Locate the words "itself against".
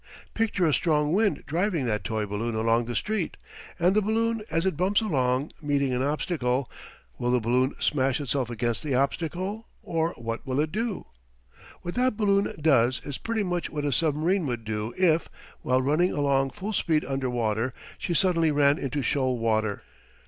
8.19-8.81